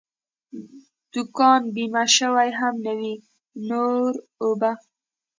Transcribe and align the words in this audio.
دوکان 1.13 1.61
بیمه 1.73 2.03
شوی 2.15 2.49
هم 2.59 2.75
نه 2.85 2.93
وي، 2.99 3.13
نور 3.69 4.11
اوبه. 4.43 4.71